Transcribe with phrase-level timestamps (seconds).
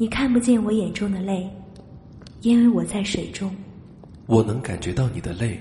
[0.00, 1.50] 你看不见我眼中的泪，
[2.42, 3.52] 因为我在水中。
[4.26, 5.60] 我能感觉到你的泪，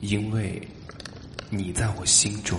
[0.00, 0.58] 因为
[1.50, 2.58] 你在我心中。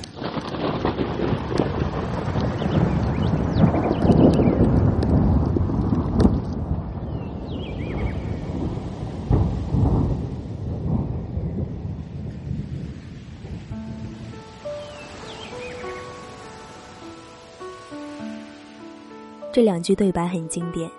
[19.51, 20.89] 这两句对白很经典，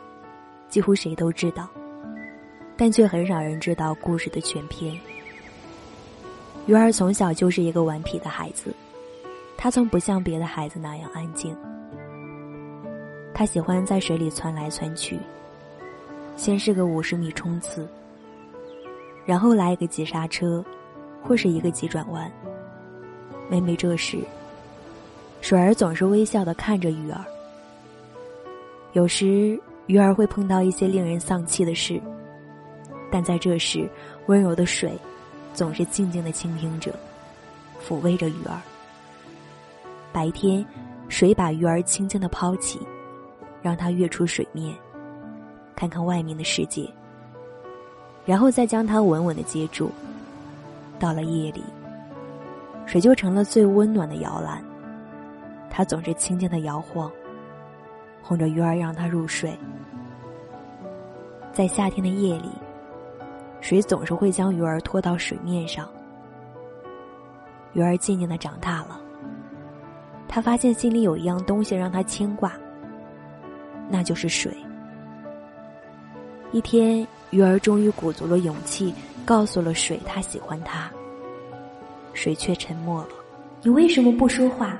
[0.69, 1.69] 几乎谁都知道，
[2.77, 4.99] 但却很少人知道故事的全篇。
[6.67, 8.75] 鱼儿从小就是一个顽皮的孩子，
[9.57, 11.57] 他从不像别的孩子那样安静。
[13.33, 15.19] 他喜欢在水里窜来窜去，
[16.37, 17.89] 先是个五十米冲刺，
[19.25, 20.63] 然后来一个急刹车，
[21.23, 22.31] 或是一个急转弯。
[23.49, 24.19] 每每这时，
[25.41, 27.25] 水儿总是微笑的看着鱼儿。
[28.93, 32.01] 有时鱼儿会碰到一些令人丧气的事，
[33.11, 33.89] 但在这时，
[34.27, 34.99] 温柔的水
[35.55, 36.93] 总是静静的倾听着，
[37.87, 38.61] 抚慰着鱼儿。
[40.13, 40.65] 白天，
[41.09, 42.81] 水把鱼儿轻轻的抛起，
[43.63, 44.75] 让它跃出水面，
[45.77, 46.89] 看看外面的世界，
[48.27, 49.91] 然后再将它稳稳的接住。
[50.99, 51.63] 到了夜里，
[52.87, 54.63] 水就成了最温暖的摇篮，
[55.71, 57.11] 它总是轻轻的摇晃。
[58.23, 59.57] 哄着鱼儿，让它入睡。
[61.53, 62.51] 在夏天的夜里，
[63.61, 65.89] 水总是会将鱼儿拖到水面上。
[67.73, 69.01] 鱼儿渐渐的长大了，
[70.29, 72.53] 他发现心里有一样东西让他牵挂，
[73.89, 74.57] 那就是水。
[76.53, 80.91] 一天，鱼儿终于鼓足了勇气，告诉了水他喜欢他。
[82.13, 83.11] 水却沉默了。
[83.63, 84.77] 你为什么不说话？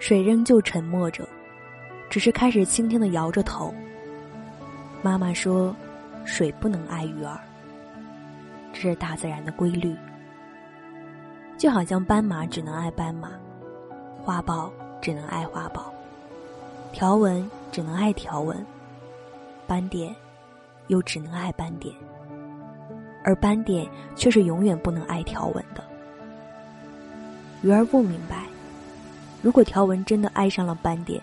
[0.00, 1.28] 水仍旧沉默着。
[2.10, 3.74] 只是开始轻轻的摇着头。
[5.02, 5.74] 妈妈说
[6.24, 7.38] ：“水不能爱鱼儿，
[8.72, 9.94] 这是大自然的规律。
[11.56, 13.30] 就好像斑马只能爱斑马，
[14.22, 15.92] 花豹只能爱花豹，
[16.92, 18.64] 条纹只能爱条纹，
[19.66, 20.14] 斑点
[20.86, 21.94] 又只能爱斑点，
[23.24, 25.84] 而斑点却是永远不能爱条纹的。”
[27.62, 28.44] 鱼儿不明白，
[29.42, 31.22] 如果条纹真的爱上了斑点。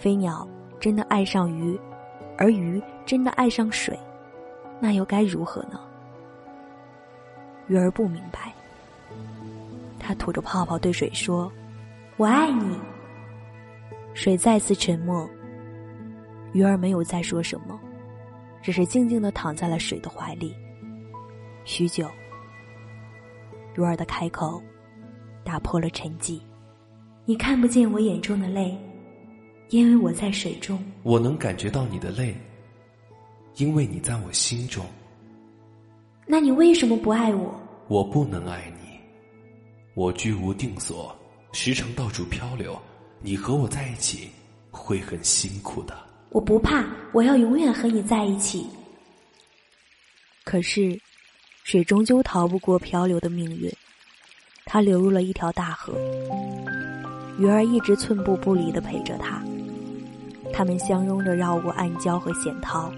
[0.00, 0.48] 飞鸟
[0.80, 1.78] 真的爱上鱼，
[2.38, 3.98] 而鱼真的爱上水，
[4.80, 5.78] 那又该如何呢？
[7.68, 8.50] 鱼儿不明白，
[9.98, 11.52] 它吐着泡泡对水说
[12.16, 12.78] ：“我爱你。”
[14.14, 15.28] 水再次沉默。
[16.54, 17.78] 鱼儿没有再说什么，
[18.62, 20.56] 只是静静的躺在了水的怀里。
[21.66, 22.08] 许久，
[23.76, 24.62] 鱼儿的开口
[25.44, 26.40] 打破了沉寂
[27.26, 28.74] ：“你看不见我眼中的泪。”
[29.70, 32.34] 因为我在水中，我能感觉到你的泪，
[33.56, 34.84] 因为你在我心中。
[36.26, 37.54] 那你为什么不爱我？
[37.86, 38.98] 我不能爱你，
[39.94, 41.16] 我居无定所，
[41.52, 42.76] 时常到处漂流。
[43.20, 44.28] 你和我在一起
[44.72, 45.96] 会很辛苦的。
[46.30, 48.66] 我不怕，我要永远和你在一起。
[50.42, 50.98] 可是，
[51.62, 53.70] 水终究逃不过漂流的命运，
[54.64, 55.94] 它流入了一条大河。
[57.38, 59.40] 鱼儿一直寸步不离的陪着它。
[60.52, 62.90] 他们相拥着绕过暗礁和险滩，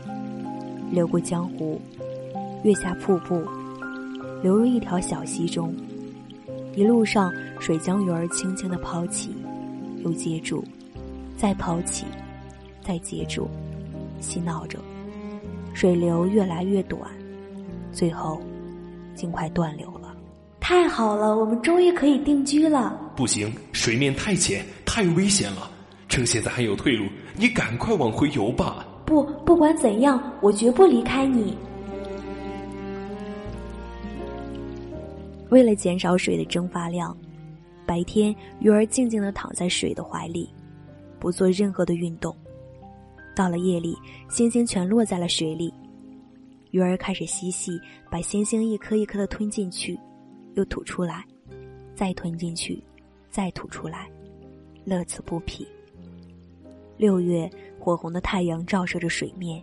[0.90, 1.80] 流过江湖，
[2.64, 3.42] 跃下瀑布，
[4.42, 5.74] 流入一条小溪中。
[6.74, 9.34] 一路上，水将鱼儿轻轻的抛起，
[10.04, 10.64] 又接住，
[11.36, 12.06] 再抛起，
[12.82, 13.48] 再接住，
[14.20, 14.78] 嬉闹着。
[15.74, 17.00] 水流越来越短，
[17.92, 18.40] 最后，
[19.14, 20.14] 竟快断流了。
[20.60, 22.98] 太好了，我们终于可以定居了。
[23.14, 25.70] 不行，水面太浅，太危险了。
[26.08, 28.86] 趁现在还有退路，你赶快往回游吧！
[29.06, 31.56] 不，不管怎样，我绝不离开你。
[35.48, 37.16] 为了减少水的蒸发量，
[37.86, 40.48] 白天鱼儿静静的躺在水的怀里，
[41.18, 42.34] 不做任何的运动。
[43.34, 43.96] 到了夜里，
[44.28, 45.72] 星星全落在了水里，
[46.70, 47.78] 鱼儿开始嬉戏，
[48.10, 49.98] 把星星一颗一颗的吞进去，
[50.54, 51.24] 又吐出来，
[51.94, 52.82] 再吞进去，
[53.30, 54.08] 再吐出来，
[54.84, 55.66] 乐此不疲。
[57.02, 57.50] 六月，
[57.80, 59.60] 火红的太阳照射着水面。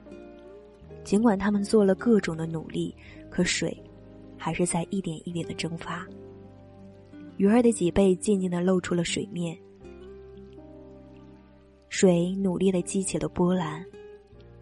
[1.05, 2.93] 尽管他们做了各种的努力，
[3.29, 3.81] 可水
[4.37, 6.05] 还是在一点一点的蒸发。
[7.37, 9.57] 鱼儿的脊背渐渐的露出了水面，
[11.87, 13.85] 水努力的激起了波澜，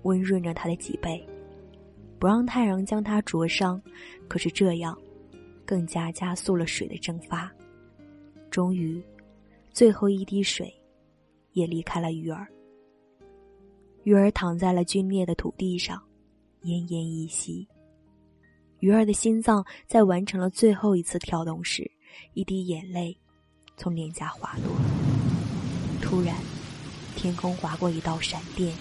[0.04, 1.28] 温润着它的脊背，
[2.20, 3.82] 不让太阳将它灼伤。
[4.28, 4.96] 可是这样，
[5.66, 7.52] 更加加速了水的蒸发。
[8.52, 9.04] 终于，
[9.72, 10.72] 最后一滴水
[11.54, 12.48] 也离开了鱼儿。
[14.08, 16.02] 鱼儿躺在了皲裂的土地上，
[16.64, 17.68] 奄奄一息。
[18.80, 21.92] 鱼儿的心脏在完成了最后一次跳动时，
[22.34, 23.18] 一滴眼泪
[23.76, 24.74] 从脸颊滑落。
[26.02, 26.34] 突然，
[27.18, 28.74] 天空划过一道闪电，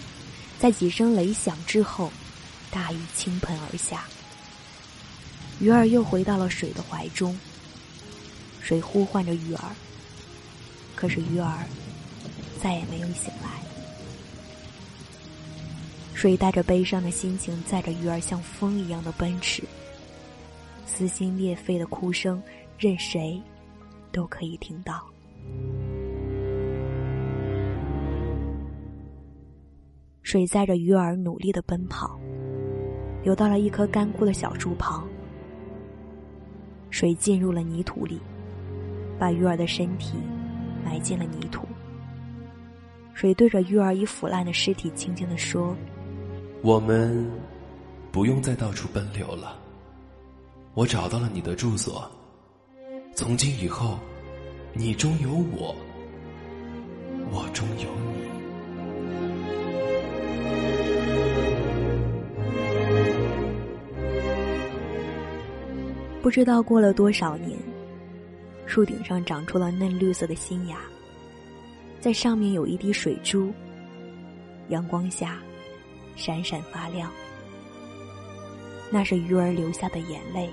[0.57, 2.09] 在几声雷响之后，
[2.71, 4.05] 大雨倾盆而下。
[5.59, 7.37] 鱼儿又回到了水的怀中，
[8.61, 9.75] 水呼唤着鱼儿，
[10.95, 11.65] 可是鱼儿
[12.61, 13.66] 再也没有醒来。
[16.17, 19.61] 水带着悲伤的心情，载着鱼儿像风一样的奔驰。
[20.83, 22.41] 撕心裂肺的哭声，
[22.79, 23.39] 任谁
[24.11, 25.05] 都可以听到。
[30.23, 32.19] 水载着鱼儿努力的奔跑，
[33.23, 35.07] 游到了一棵干枯的小树旁。
[36.89, 38.19] 水进入了泥土里，
[39.19, 40.17] 把鱼儿的身体
[40.83, 41.67] 埋进了泥土。
[43.13, 45.75] 水对着鱼儿已腐烂的尸体轻轻的说
[46.61, 47.29] ：“我们
[48.11, 49.59] 不用再到处奔流了。”
[50.73, 52.07] 我找到了你的住所，
[53.15, 53.97] 从今以后，
[54.73, 55.75] 你中有我，
[57.31, 58.27] 我中有你。
[66.21, 67.57] 不知道过了多少年，
[68.67, 70.77] 树顶上长出了嫩绿色的新芽，
[71.99, 73.51] 在上面有一滴水珠，
[74.69, 75.39] 阳光下
[76.17, 77.09] 闪闪发亮，
[78.91, 80.49] 那是鱼儿流下的眼泪。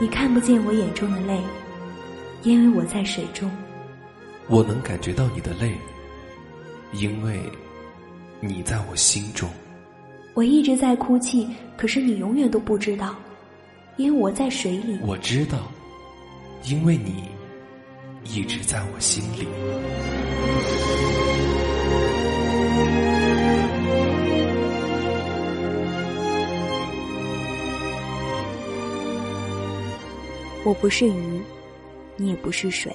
[0.00, 1.42] 你看不见我眼中的泪，
[2.44, 3.50] 因为我在水中。
[4.46, 5.76] 我能感觉到你的泪，
[6.92, 7.42] 因为
[8.40, 9.50] 你在我心中。
[10.38, 13.12] 我一直在哭泣，可是你永远都不知道，
[13.96, 14.96] 因为我在水里。
[15.04, 15.66] 我知道，
[16.62, 17.24] 因为你
[18.22, 19.48] 一直在我心里。
[30.62, 31.40] 我不是鱼，
[32.16, 32.94] 你也不是水。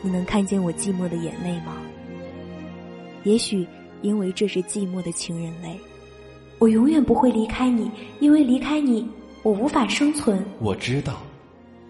[0.00, 1.76] 你能看见我寂寞的眼泪吗？
[3.22, 3.64] 也许
[4.00, 5.78] 因为这是寂寞的情人泪。
[6.62, 9.04] 我永远不会离开你，因为离开你，
[9.42, 10.40] 我无法生存。
[10.60, 11.20] 我知道，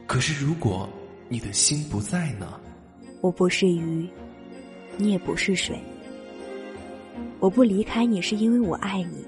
[0.07, 0.89] 可是如果
[1.29, 2.59] 你的心不在呢？
[3.21, 4.09] 我不是鱼，
[4.97, 5.79] 你也不是水。
[7.39, 9.23] 我不离开你是因为我爱你。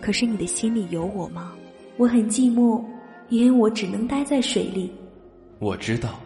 [0.00, 1.52] 可是你的心里有我吗？
[1.96, 2.84] 我很寂寞。
[3.28, 4.92] 因为我只能待在水里，
[5.60, 6.18] 我知道，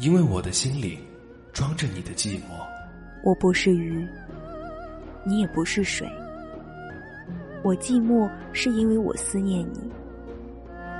[0.00, 0.98] 因为我的心里
[1.52, 2.46] 装着你的寂寞。
[3.22, 4.04] 我不是鱼，
[5.24, 6.04] 你也不是水。
[7.62, 9.80] 我寂寞是因为我思念你。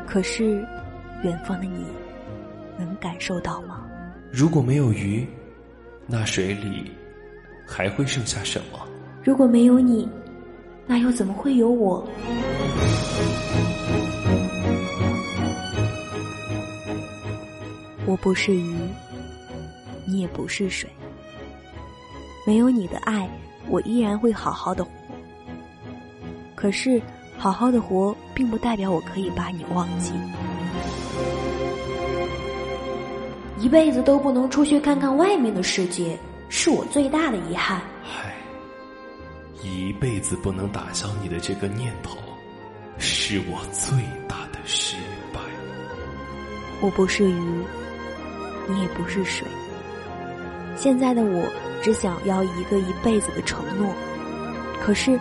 [0.06, 0.66] 可是，
[1.22, 1.84] 远方的你
[2.78, 3.86] 能感受到吗？
[4.30, 5.26] 如果没有鱼，
[6.06, 6.90] 那水里
[7.66, 8.78] 还会剩下什么？
[9.22, 10.08] 如果没有你，
[10.86, 12.06] 那又怎么会有我？
[18.06, 18.74] 我不是鱼，
[20.04, 20.90] 你也不是水。
[22.46, 23.30] 没有你的爱，
[23.68, 24.90] 我依然会好好的活。
[26.60, 27.00] 可是，
[27.38, 30.12] 好好的活，并不代表我可以把你忘记。
[33.58, 36.18] 一辈子都不能出去看看外面的世界，
[36.50, 37.80] 是我最大的遗憾。
[38.04, 38.34] 唉，
[39.62, 42.18] 一辈子不能打消你的这个念头，
[42.98, 43.98] 是我最
[44.28, 44.96] 大的失
[45.32, 45.40] 败。
[46.82, 47.64] 我不是鱼。
[48.68, 49.48] 你也不是水。
[50.76, 51.44] 现在的我
[51.82, 53.92] 只想要一个一辈子的承诺，
[54.80, 55.18] 可是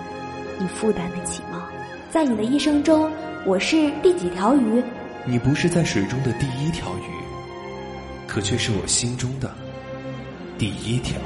[0.60, 1.70] 你负担得起吗？
[2.12, 3.10] 在你的一生中，
[3.46, 4.84] 我是第几条鱼？
[5.26, 7.12] 你不是在水中的第一条鱼，
[8.28, 9.56] 可却是我心中的
[10.58, 11.18] 第一条。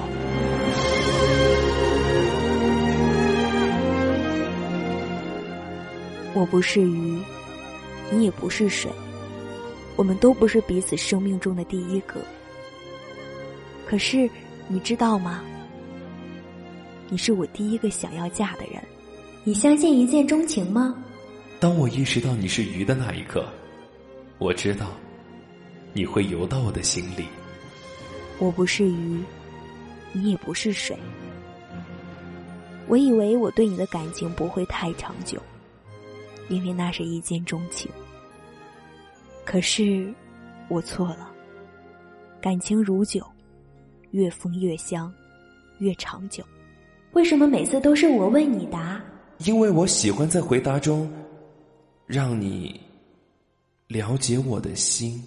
[6.35, 7.19] 我不是鱼，
[8.11, 8.91] 你也不是水。
[9.95, 12.19] 我们都不是彼此生命中的第一个，
[13.87, 14.29] 可是
[14.67, 15.41] 你知道吗？
[17.09, 18.82] 你是我第一个想要嫁的人。
[19.45, 20.95] 你相信一见钟情吗？
[21.59, 23.45] 当我意识到你是鱼的那一刻，
[24.37, 24.91] 我知道
[25.91, 27.25] 你会游到我的心里。
[28.39, 29.21] 我不是鱼，
[30.13, 30.97] 你也不是水。
[32.87, 35.37] 我以为我对你的感情不会太长久，
[36.47, 37.91] 因为那是一见钟情。
[39.43, 40.13] 可是，
[40.69, 41.29] 我错了。
[42.39, 43.21] 感情如酒，
[44.11, 45.13] 越封越香，
[45.79, 46.41] 越长久。
[47.11, 49.01] 为什么每次都是我问你答？
[49.39, 51.11] 因为我喜欢在回答中，
[52.05, 52.79] 让你
[53.87, 55.21] 了解我的心。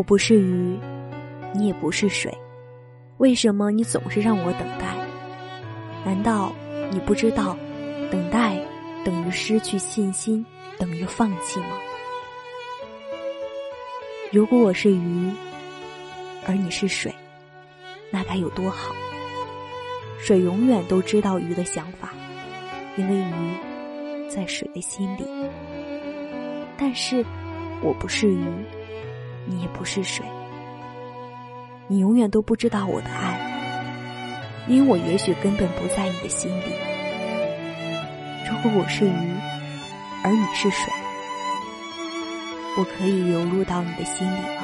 [0.00, 0.78] 我不是鱼，
[1.52, 2.32] 你也不是水，
[3.18, 4.96] 为什么你总是让我等待？
[6.06, 6.54] 难道
[6.90, 7.54] 你不知道，
[8.10, 8.58] 等待
[9.04, 10.42] 等于失去信心，
[10.78, 11.76] 等于放弃吗？
[14.32, 15.30] 如果我是鱼，
[16.46, 17.14] 而你是水，
[18.10, 18.94] 那该有多好！
[20.18, 22.14] 水永远都知道鱼的想法，
[22.96, 25.26] 因为鱼在水的心里。
[26.78, 27.22] 但是
[27.82, 28.46] 我不是鱼。
[29.50, 30.24] 你也不是水，
[31.88, 33.36] 你永远都不知道我的爱，
[34.68, 36.66] 因为我也许根本不在你的心里。
[38.48, 39.34] 如果我是鱼，
[40.22, 40.92] 而你是水，
[42.78, 44.62] 我可以流入到你的心里吗？